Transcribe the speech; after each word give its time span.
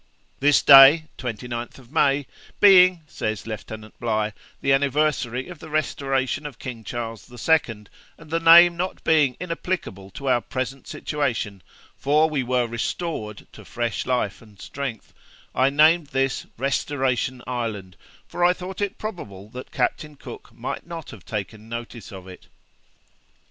'This 0.39 0.63
day 0.63 1.03
(29th 1.19 1.91
May) 1.91 2.25
being,' 2.59 3.01
says 3.05 3.45
Lieutenant 3.45 3.99
Bligh, 3.99 4.31
'the 4.59 4.73
anniversary 4.73 5.47
of 5.47 5.59
the 5.59 5.69
restoration 5.69 6.47
of 6.47 6.57
King 6.57 6.83
Charles 6.83 7.31
II, 7.31 7.85
and 8.17 8.31
the 8.31 8.39
name 8.39 8.75
not 8.75 9.03
being 9.03 9.37
inapplicable 9.39 10.09
to 10.09 10.27
our 10.27 10.41
present 10.41 10.87
situation 10.87 11.61
(for 11.95 12.27
we 12.27 12.41
were 12.41 12.65
restored 12.65 13.45
to 13.53 13.63
fresh 13.63 14.07
life 14.07 14.41
and 14.41 14.59
strength), 14.59 15.13
I 15.53 15.69
named 15.69 16.07
this 16.07 16.47
"Restoration 16.57 17.43
Island"; 17.45 17.95
for 18.27 18.43
I 18.43 18.53
thought 18.53 18.81
it 18.81 18.97
probable 18.97 19.49
that 19.49 19.69
Captain 19.69 20.15
Cook 20.15 20.51
might 20.51 20.87
not 20.87 21.11
have 21.11 21.25
taken 21.25 21.69
notice 21.69 22.11
of 22.11 22.27
it.' 22.27 22.47